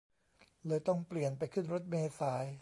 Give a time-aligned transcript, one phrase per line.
[0.67, 2.45] เลยต้องเปลี่ยนไปขึ้นรถเมล์สาย